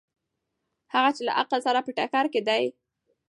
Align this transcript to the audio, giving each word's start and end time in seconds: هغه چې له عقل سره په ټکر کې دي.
هغه 0.93 1.09
چې 1.15 1.21
له 1.27 1.33
عقل 1.39 1.59
سره 1.67 1.79
په 1.85 1.91
ټکر 1.97 2.25
کې 2.33 2.41
دي. 2.47 2.63